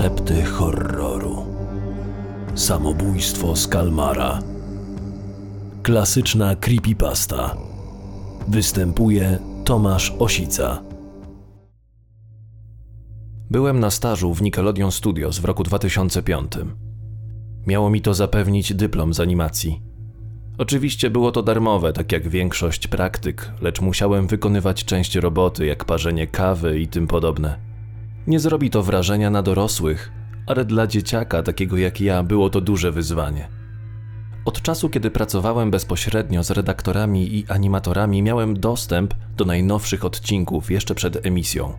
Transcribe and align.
Szepty 0.00 0.42
horroru. 0.42 1.46
Samobójstwo 2.54 3.56
z 3.56 3.68
Kalmara. 3.68 4.42
Klasyczna 5.82 6.56
creepypasta. 6.56 7.56
Występuje 8.48 9.38
Tomasz 9.64 10.12
Osica. 10.18 10.82
Byłem 13.50 13.80
na 13.80 13.90
stażu 13.90 14.34
w 14.34 14.42
Nickelodeon 14.42 14.92
Studios 14.92 15.38
w 15.38 15.44
roku 15.44 15.62
2005. 15.62 16.52
Miało 17.66 17.90
mi 17.90 18.00
to 18.00 18.14
zapewnić 18.14 18.74
dyplom 18.74 19.14
z 19.14 19.20
animacji. 19.20 19.82
Oczywiście 20.58 21.10
było 21.10 21.32
to 21.32 21.42
darmowe, 21.42 21.92
tak 21.92 22.12
jak 22.12 22.28
większość 22.28 22.86
praktyk, 22.86 23.52
lecz 23.60 23.80
musiałem 23.80 24.26
wykonywać 24.26 24.84
część 24.84 25.16
roboty, 25.16 25.66
jak 25.66 25.84
parzenie 25.84 26.26
kawy 26.26 26.80
i 26.80 26.88
tym 26.88 27.06
podobne. 27.06 27.69
Nie 28.30 28.40
zrobi 28.40 28.70
to 28.70 28.82
wrażenia 28.82 29.30
na 29.30 29.42
dorosłych, 29.42 30.12
ale 30.46 30.64
dla 30.64 30.86
dzieciaka 30.86 31.42
takiego 31.42 31.76
jak 31.76 32.00
ja 32.00 32.22
było 32.22 32.50
to 32.50 32.60
duże 32.60 32.92
wyzwanie. 32.92 33.48
Od 34.44 34.62
czasu, 34.62 34.88
kiedy 34.88 35.10
pracowałem 35.10 35.70
bezpośrednio 35.70 36.44
z 36.44 36.50
redaktorami 36.50 37.34
i 37.34 37.44
animatorami, 37.48 38.22
miałem 38.22 38.60
dostęp 38.60 39.14
do 39.36 39.44
najnowszych 39.44 40.04
odcinków 40.04 40.70
jeszcze 40.70 40.94
przed 40.94 41.26
emisją. 41.26 41.72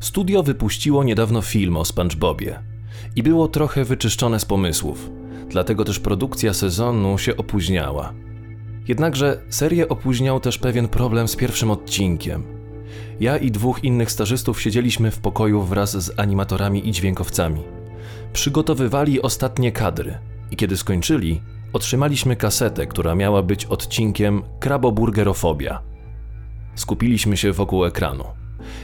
Studio 0.00 0.42
wypuściło 0.42 1.04
niedawno 1.04 1.42
film 1.42 1.76
o 1.76 1.84
SpongeBobie 1.84 2.62
i 3.16 3.22
było 3.22 3.48
trochę 3.48 3.84
wyczyszczone 3.84 4.40
z 4.40 4.44
pomysłów, 4.44 5.10
dlatego 5.48 5.84
też 5.84 6.00
produkcja 6.00 6.54
sezonu 6.54 7.18
się 7.18 7.36
opóźniała. 7.36 8.12
Jednakże 8.88 9.40
serię 9.48 9.88
opóźniał 9.88 10.40
też 10.40 10.58
pewien 10.58 10.88
problem 10.88 11.28
z 11.28 11.36
pierwszym 11.36 11.70
odcinkiem. 11.70 12.59
Ja 13.20 13.36
i 13.36 13.50
dwóch 13.50 13.84
innych 13.84 14.10
stażystów 14.10 14.62
siedzieliśmy 14.62 15.10
w 15.10 15.18
pokoju 15.18 15.62
wraz 15.62 15.96
z 16.04 16.18
animatorami 16.18 16.88
i 16.88 16.92
dźwiękowcami. 16.92 17.60
Przygotowywali 18.32 19.22
ostatnie 19.22 19.72
kadry 19.72 20.18
i 20.50 20.56
kiedy 20.56 20.76
skończyli, 20.76 21.40
otrzymaliśmy 21.72 22.36
kasetę, 22.36 22.86
która 22.86 23.14
miała 23.14 23.42
być 23.42 23.66
odcinkiem 23.66 24.42
Kraboburgerofobia. 24.60 25.82
Skupiliśmy 26.74 27.36
się 27.36 27.52
wokół 27.52 27.84
ekranu. 27.84 28.24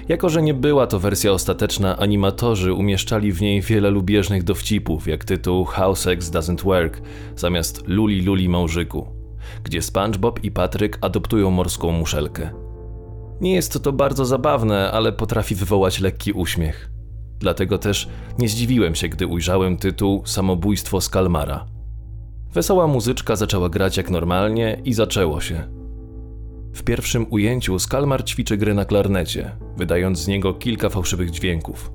Jako, 0.09 0.29
że 0.29 0.43
nie 0.43 0.55
była 0.55 0.87
to 0.87 0.99
wersja 0.99 1.33
ostateczna, 1.33 1.97
animatorzy 1.97 2.73
umieszczali 2.73 3.33
w 3.33 3.41
niej 3.41 3.61
wiele 3.61 3.91
lubieżnych 3.91 4.43
dowcipów, 4.45 5.09
jak 5.09 5.25
tytuł 5.25 5.65
How 5.65 5.97
Sex 5.97 6.31
Doesn't 6.31 6.65
Work 6.65 7.01
zamiast 7.37 7.89
Luli 7.89 8.23
Luli 8.23 8.49
Małżyku, 8.49 9.07
gdzie 9.65 9.83
SpongeBob 9.83 10.45
i 10.45 10.51
Patryk 10.51 10.99
adoptują 11.01 11.51
morską 11.51 11.93
muszelkę. 11.93 12.66
Nie 13.41 13.55
jest 13.55 13.83
to 13.83 13.93
bardzo 13.93 14.25
zabawne, 14.25 14.93
ale 14.93 15.13
potrafi 15.13 15.55
wywołać 15.55 16.01
lekki 16.01 16.33
uśmiech. 16.33 16.91
Dlatego 17.39 17.79
też 17.79 18.09
nie 18.39 18.49
zdziwiłem 18.49 18.95
się, 18.95 19.09
gdy 19.09 19.27
ujrzałem 19.27 19.77
tytuł 19.77 20.23
Samobójstwo 20.27 21.01
z 21.01 21.09
Kalmara. 21.09 21.67
Wesoła 22.53 22.87
muzyczka 22.87 23.37
zaczęła 23.37 23.69
grać 23.69 23.97
jak 23.97 24.11
normalnie 24.11 24.81
i 24.85 24.93
zaczęło 24.93 25.41
się. 25.41 25.69
W 26.75 26.83
pierwszym 26.83 27.27
ujęciu 27.31 27.79
Skalmar 27.79 28.25
ćwiczy 28.25 28.57
gry 28.57 28.75
na 28.75 28.85
klarnecie, 28.85 29.57
wydając 29.77 30.19
z 30.19 30.27
niego 30.27 30.55
kilka 30.55 30.89
fałszywych 30.89 31.31
dźwięków. 31.31 31.93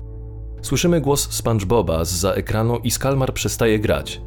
Słyszymy 0.62 1.00
głos 1.00 1.30
SpongeBoba 1.30 2.04
z 2.04 2.10
za 2.12 2.32
ekranu 2.32 2.78
i 2.78 2.90
Skalmar 2.90 3.34
przestaje 3.34 3.78
grać. 3.78 4.20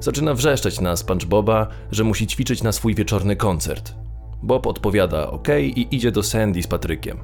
Zaczyna 0.00 0.34
wrzeszczeć 0.34 0.80
na 0.80 0.96
SpongeBoba, 0.96 1.68
że 1.90 2.04
musi 2.04 2.26
ćwiczyć 2.26 2.62
na 2.62 2.72
swój 2.72 2.94
wieczorny 2.94 3.36
koncert. 3.36 3.94
Bob 4.42 4.66
odpowiada 4.66 5.30
OK 5.30 5.48
i 5.60 5.94
idzie 5.96 6.12
do 6.12 6.22
Sandy 6.22 6.62
z 6.62 6.66
Patrykiem. 6.66 7.18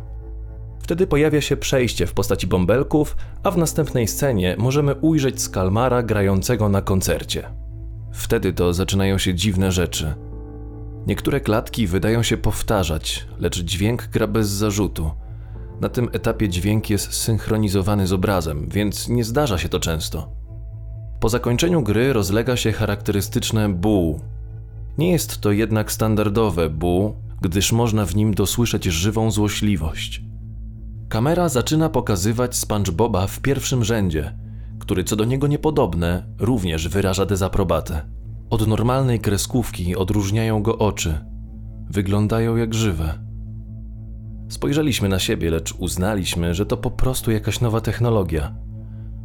Wtedy 0.79 1.07
pojawia 1.07 1.41
się 1.41 1.57
przejście 1.57 2.07
w 2.07 2.13
postaci 2.13 2.47
bąbelków, 2.47 3.17
a 3.43 3.51
w 3.51 3.57
następnej 3.57 4.09
scenie 4.09 4.57
możemy 4.59 4.95
ujrzeć 4.95 5.43
Skalmara 5.43 6.03
grającego 6.03 6.69
na 6.69 6.83
koncercie. 6.83 7.49
Wtedy 8.13 8.53
to 8.53 8.73
zaczynają 8.73 9.19
się 9.19 9.35
dziwne 9.35 9.73
rzeczy. 9.73 10.15
Niektóre 11.07 11.41
klatki 11.41 11.87
wydają 11.87 12.23
się 12.23 12.37
powtarzać, 12.37 13.27
lecz 13.39 13.61
dźwięk 13.63 14.07
gra 14.07 14.27
bez 14.27 14.49
zarzutu. 14.49 15.11
Na 15.81 15.89
tym 15.89 16.09
etapie 16.13 16.49
dźwięk 16.49 16.91
jest 16.91 17.13
synchronizowany 17.13 18.07
z 18.07 18.13
obrazem, 18.13 18.69
więc 18.69 19.09
nie 19.09 19.25
zdarza 19.25 19.59
się 19.59 19.69
to 19.69 19.81
często. 19.81 20.33
Po 21.21 21.29
zakończeniu 21.29 21.83
gry 21.83 22.13
rozlega 22.13 22.57
się 22.57 22.73
charakterystyczne 22.73 23.69
bu. 23.69 24.21
Nie 24.99 25.11
jest 25.11 25.41
to 25.41 25.53
jednak 25.53 25.93
standardowe 25.93 26.71
bu, 26.71 27.17
gdyż 27.41 27.73
można 27.73 28.07
w 28.07 28.17
nim 28.17 28.35
dosłyszeć 28.35 28.85
żywą 28.85 29.31
złośliwość. 29.31 30.23
Kamera 31.09 31.49
zaczyna 31.49 31.89
pokazywać 31.89 32.57
SpongeBoba 32.57 33.27
w 33.27 33.41
pierwszym 33.41 33.85
rzędzie, 33.85 34.39
który 34.79 35.05
co 35.05 35.17
do 35.17 35.25
niego 35.25 35.47
niepodobne 35.47 36.27
również 36.39 36.89
wyraża 36.89 37.27
dezaprobatę. 37.27 38.03
Od 38.51 38.67
normalnej 38.67 39.21
kreskówki 39.21 39.97
odróżniają 39.97 40.63
go 40.63 40.79
oczy. 40.79 41.19
Wyglądają 41.91 42.57
jak 42.57 42.75
żywe. 42.75 43.19
Spojrzeliśmy 44.49 45.09
na 45.09 45.19
siebie, 45.19 45.51
lecz 45.51 45.75
uznaliśmy, 45.79 46.55
że 46.55 46.67
to 46.67 46.77
po 46.77 46.91
prostu 46.91 47.31
jakaś 47.31 47.61
nowa 47.61 47.81
technologia. 47.81 48.55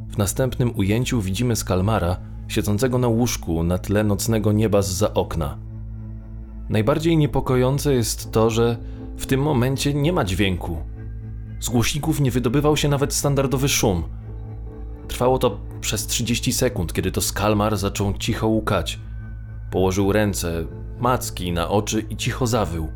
W 0.10 0.18
następnym 0.18 0.72
ujęciu 0.76 1.22
widzimy 1.22 1.56
Skalmara 1.56 2.18
siedzącego 2.48 2.98
na 2.98 3.08
łóżku 3.08 3.64
na 3.64 3.78
tle 3.78 4.04
nocnego 4.04 4.52
nieba 4.52 4.82
z 4.82 4.90
za 4.90 5.14
okna. 5.14 5.58
Najbardziej 6.70 7.18
niepokojące 7.18 7.94
jest 7.94 8.32
to, 8.32 8.50
że 8.50 8.78
w 9.18 9.26
tym 9.26 9.42
momencie 9.42 9.94
nie 9.94 10.14
ma 10.14 10.24
dźwięku. 10.24 10.78
Z 11.60 11.70
głośników 11.70 12.20
nie 12.20 12.32
wydobywał 12.32 12.78
się 12.78 12.90
nawet 12.90 13.14
standardowy 13.14 13.70
szum. 13.70 14.04
Trwało 15.08 15.40
to 15.40 15.60
przez 15.82 16.08
30 16.08 16.54
sekund, 16.54 16.94
kiedy 16.94 17.12
to 17.12 17.22
Skalmar 17.22 17.78
zaczął 17.78 18.14
cicho 18.14 18.48
łukać. 18.48 19.00
Położył 19.72 20.12
ręce, 20.12 20.66
macki 21.00 21.52
na 21.52 21.70
oczy 21.70 22.06
i 22.10 22.18
cicho 22.18 22.48
zawył. 22.48 22.88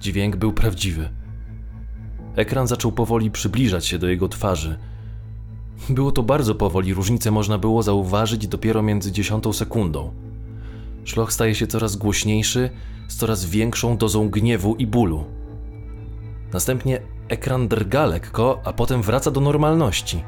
Dźwięk 0.00 0.36
był 0.36 0.52
prawdziwy. 0.52 1.08
Ekran 2.36 2.66
zaczął 2.66 2.92
powoli 2.92 3.30
przybliżać 3.30 3.86
się 3.86 3.98
do 3.98 4.08
jego 4.08 4.28
twarzy. 4.28 4.78
Było 5.88 6.12
to 6.12 6.22
bardzo 6.22 6.54
powoli, 6.54 6.94
różnicę 6.94 7.30
można 7.30 7.58
było 7.58 7.82
zauważyć 7.82 8.48
dopiero 8.48 8.82
między 8.82 9.12
dziesiątą 9.12 9.52
sekundą. 9.52 10.10
Szloch 11.04 11.32
staje 11.32 11.54
się 11.54 11.66
coraz 11.66 11.96
głośniejszy, 11.96 12.70
z 13.08 13.16
coraz 13.16 13.44
większą 13.44 13.96
dozą 13.96 14.28
gniewu 14.28 14.74
i 14.74 14.86
bólu. 14.86 15.24
Następnie 16.52 17.00
ekran 17.28 17.68
drga 17.68 18.06
lekko, 18.06 18.60
a 18.64 18.72
potem 18.72 19.02
wraca 19.02 19.30
do 19.30 19.40
normalności. 19.40 20.24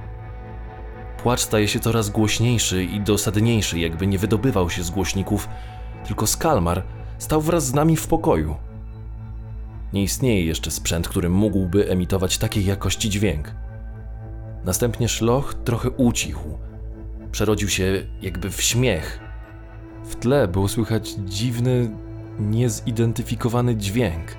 Płacz 1.23 1.41
staje 1.41 1.69
się 1.69 1.81
coraz 1.81 2.11
głośniejszy 2.11 2.85
i 2.85 3.01
dosadniejszy, 3.01 3.79
jakby 3.79 4.07
nie 4.07 4.19
wydobywał 4.19 4.71
się 4.71 4.83
z 4.83 4.91
głośników, 4.91 5.49
tylko 6.07 6.27
Skalmar 6.27 6.83
stał 7.19 7.41
wraz 7.41 7.67
z 7.67 7.75
nami 7.75 7.97
w 7.97 8.07
pokoju. 8.07 8.57
Nie 9.93 10.03
istnieje 10.03 10.45
jeszcze 10.45 10.71
sprzęt, 10.71 11.09
który 11.09 11.29
mógłby 11.29 11.91
emitować 11.91 12.39
takiej 12.39 12.65
jakości 12.65 13.11
dźwięk. 13.11 13.55
Następnie 14.65 15.09
szloch 15.09 15.55
trochę 15.65 15.91
ucichł. 15.91 16.59
Przerodził 17.33 17.69
się 17.69 18.07
jakby 18.23 18.51
w 18.51 18.63
śmiech. 18.63 19.21
W 20.05 20.17
tle 20.17 20.49
było 20.49 20.69
słychać 20.69 21.11
dziwny, 21.11 21.91
niezidentyfikowany 22.39 23.77
dźwięk. 23.77 24.37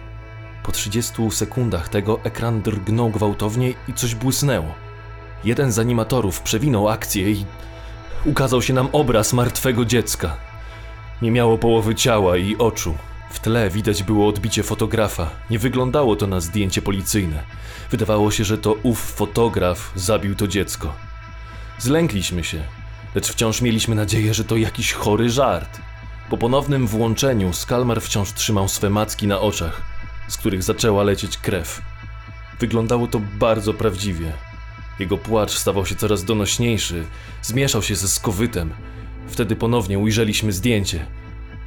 Po 0.63 0.71
30 0.71 1.31
sekundach 1.31 1.89
tego 1.89 2.19
ekran 2.23 2.61
drgnął 2.61 3.09
gwałtownie 3.09 3.73
i 3.87 3.93
coś 3.93 4.15
błysnęło. 4.15 4.71
Jeden 5.43 5.71
z 5.71 5.79
animatorów 5.79 6.41
przewinął 6.41 6.89
akcję 6.89 7.31
i 7.31 7.45
ukazał 8.25 8.61
się 8.61 8.73
nam 8.73 8.89
obraz 8.91 9.33
martwego 9.33 9.85
dziecka. 9.85 10.37
Nie 11.21 11.31
miało 11.31 11.57
połowy 11.57 11.95
ciała 11.95 12.37
i 12.37 12.57
oczu. 12.57 12.93
W 13.31 13.39
tle 13.39 13.69
widać 13.69 14.03
było 14.03 14.27
odbicie 14.27 14.63
fotografa. 14.63 15.29
Nie 15.49 15.59
wyglądało 15.59 16.15
to 16.15 16.27
na 16.27 16.39
zdjęcie 16.39 16.81
policyjne. 16.81 17.43
Wydawało 17.91 18.31
się, 18.31 18.43
że 18.43 18.57
to 18.57 18.73
ów 18.83 18.99
fotograf 18.99 19.91
zabił 19.95 20.35
to 20.35 20.47
dziecko. 20.47 20.93
Zlękliśmy 21.79 22.43
się, 22.43 22.63
lecz 23.15 23.27
wciąż 23.27 23.61
mieliśmy 23.61 23.95
nadzieję, 23.95 24.33
że 24.33 24.43
to 24.43 24.57
jakiś 24.57 24.93
chory 24.93 25.29
żart. 25.29 25.81
Po 26.29 26.37
ponownym 26.37 26.87
włączeniu 26.87 27.53
Skalmar 27.53 28.01
wciąż 28.01 28.33
trzymał 28.33 28.67
swe 28.67 28.89
macki 28.89 29.27
na 29.27 29.39
oczach, 29.39 29.81
z 30.27 30.37
których 30.37 30.63
zaczęła 30.63 31.03
lecieć 31.03 31.37
krew. 31.37 31.81
Wyglądało 32.59 33.07
to 33.07 33.21
bardzo 33.39 33.73
prawdziwie. 33.73 34.31
Jego 34.99 35.17
płacz 35.17 35.51
stawał 35.51 35.85
się 35.85 35.95
coraz 35.95 36.23
donośniejszy, 36.23 37.05
zmieszał 37.41 37.81
się 37.81 37.95
ze 37.95 38.07
skowytem. 38.07 38.73
Wtedy 39.27 39.55
ponownie 39.55 39.99
ujrzeliśmy 39.99 40.51
zdjęcie. 40.51 41.05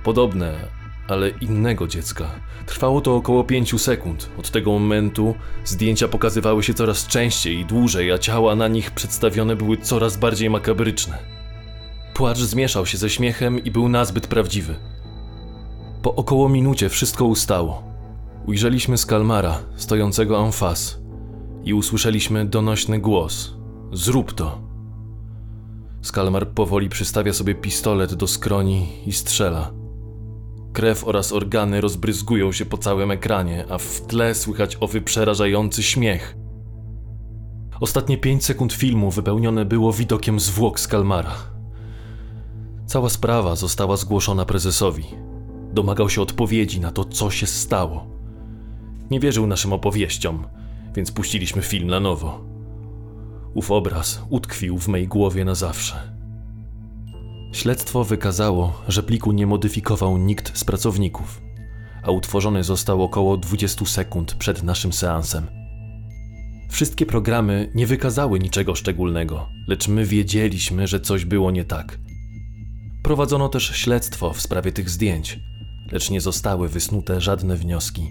Podobne, 0.02 0.68
ale 1.08 1.28
innego 1.28 1.86
dziecka. 1.86 2.30
Trwało 2.66 3.00
to 3.00 3.16
około 3.16 3.44
pięciu 3.44 3.78
sekund. 3.78 4.30
Od 4.38 4.50
tego 4.50 4.72
momentu 4.72 5.34
zdjęcia 5.64 6.08
pokazywały 6.08 6.62
się 6.62 6.74
coraz 6.74 7.06
częściej 7.06 7.58
i 7.58 7.64
dłużej, 7.64 8.12
a 8.12 8.18
ciała 8.18 8.56
na 8.56 8.68
nich 8.68 8.90
przedstawione 8.90 9.56
były 9.56 9.76
coraz 9.76 10.16
bardziej 10.16 10.50
makabryczne. 10.50 11.18
Płacz 12.14 12.38
zmieszał 12.38 12.86
się 12.86 12.98
ze 12.98 13.10
śmiechem 13.10 13.64
i 13.64 13.70
był 13.70 13.88
nazbyt 13.88 14.26
prawdziwy. 14.26 14.74
Po 16.02 16.14
około 16.14 16.48
minucie 16.48 16.88
wszystko 16.88 17.24
ustało. 17.24 17.82
Ujrzeliśmy 18.46 18.98
Skalmara, 18.98 19.58
stojącego 19.76 20.52
face 20.52 20.96
i 21.64 21.74
usłyszeliśmy 21.74 22.44
donośny 22.44 23.00
głos. 23.00 23.54
Zrób 23.92 24.32
to. 24.32 24.58
Skalmar 26.02 26.48
powoli 26.48 26.88
przystawia 26.88 27.32
sobie 27.32 27.54
pistolet 27.54 28.14
do 28.14 28.26
skroni 28.26 28.88
i 29.06 29.12
strzela. 29.12 29.83
Krew 30.74 31.04
oraz 31.04 31.32
organy 31.32 31.80
rozbryzgują 31.80 32.52
się 32.52 32.66
po 32.66 32.78
całym 32.78 33.10
ekranie, 33.10 33.64
a 33.68 33.78
w 33.78 34.00
tle 34.00 34.34
słychać 34.34 34.76
owy 34.80 35.00
przerażający 35.00 35.82
śmiech. 35.82 36.36
Ostatnie 37.80 38.18
pięć 38.18 38.44
sekund 38.44 38.72
filmu 38.72 39.10
wypełnione 39.10 39.64
było 39.64 39.92
widokiem 39.92 40.40
zwłok 40.40 40.80
Skalmara. 40.80 41.34
Cała 42.86 43.08
sprawa 43.08 43.56
została 43.56 43.96
zgłoszona 43.96 44.44
prezesowi. 44.44 45.04
Domagał 45.72 46.10
się 46.10 46.22
odpowiedzi 46.22 46.80
na 46.80 46.90
to, 46.90 47.04
co 47.04 47.30
się 47.30 47.46
stało. 47.46 48.06
Nie 49.10 49.20
wierzył 49.20 49.46
naszym 49.46 49.72
opowieściom, 49.72 50.46
więc 50.94 51.12
puściliśmy 51.12 51.62
film 51.62 51.88
na 51.88 52.00
nowo. 52.00 52.44
Ów 53.54 53.70
obraz 53.70 54.22
utkwił 54.30 54.78
w 54.78 54.88
mej 54.88 55.08
głowie 55.08 55.44
na 55.44 55.54
zawsze. 55.54 56.13
Śledztwo 57.54 58.04
wykazało, 58.04 58.82
że 58.88 59.02
pliku 59.02 59.32
nie 59.32 59.46
modyfikował 59.46 60.18
nikt 60.18 60.58
z 60.58 60.64
pracowników, 60.64 61.42
a 62.02 62.10
utworzony 62.10 62.64
został 62.64 63.02
około 63.02 63.36
20 63.36 63.86
sekund 63.86 64.34
przed 64.34 64.62
naszym 64.62 64.92
seansem. 64.92 65.46
Wszystkie 66.70 67.06
programy 67.06 67.70
nie 67.74 67.86
wykazały 67.86 68.38
niczego 68.38 68.74
szczególnego, 68.74 69.48
lecz 69.68 69.88
my 69.88 70.04
wiedzieliśmy, 70.04 70.86
że 70.86 71.00
coś 71.00 71.24
było 71.24 71.50
nie 71.50 71.64
tak. 71.64 71.98
Prowadzono 73.02 73.48
też 73.48 73.76
śledztwo 73.76 74.32
w 74.32 74.40
sprawie 74.40 74.72
tych 74.72 74.90
zdjęć, 74.90 75.40
lecz 75.92 76.10
nie 76.10 76.20
zostały 76.20 76.68
wysnute 76.68 77.20
żadne 77.20 77.56
wnioski. 77.56 78.10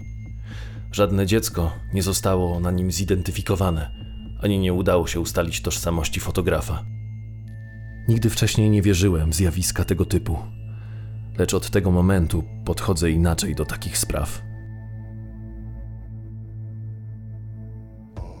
Żadne 0.92 1.26
dziecko 1.26 1.72
nie 1.94 2.02
zostało 2.02 2.60
na 2.60 2.70
nim 2.70 2.92
zidentyfikowane, 2.92 3.90
ani 4.42 4.58
nie 4.58 4.72
udało 4.72 5.06
się 5.06 5.20
ustalić 5.20 5.60
tożsamości 5.60 6.20
fotografa. 6.20 6.84
Nigdy 8.08 8.30
wcześniej 8.30 8.70
nie 8.70 8.82
wierzyłem 8.82 9.30
w 9.30 9.34
zjawiska 9.34 9.84
tego 9.84 10.04
typu, 10.04 10.38
lecz 11.38 11.54
od 11.54 11.70
tego 11.70 11.90
momentu 11.90 12.44
podchodzę 12.64 13.10
inaczej 13.10 13.54
do 13.54 13.64
takich 13.64 13.98
spraw. 13.98 14.42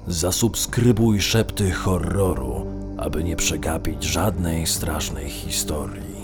Zasubskrybuj 0.06 1.20
szepty 1.20 1.70
horroru, 1.70 2.66
aby 2.96 3.24
nie 3.24 3.36
przegapić 3.36 4.04
żadnej 4.04 4.66
strasznej 4.66 5.30
historii. 5.30 6.14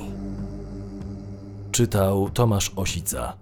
Czytał 1.70 2.30
Tomasz 2.30 2.72
Osica. 2.76 3.36